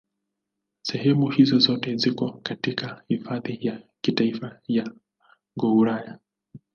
Sehemu 0.81 1.29
hizo 1.29 1.59
zote 1.59 1.95
ziko 1.95 2.31
katika 2.43 3.03
Hifadhi 3.07 3.57
ya 3.61 3.81
Kitaifa 4.01 4.59
ya 4.67 4.91
Gouraya. 5.57 6.19